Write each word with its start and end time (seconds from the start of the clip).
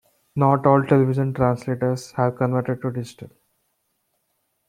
Not 0.35 0.65
all 0.65 0.81
television 0.83 1.31
translators 1.31 2.13
have 2.13 2.35
converted 2.35 2.81
to 2.81 2.89
digital. 2.91 3.29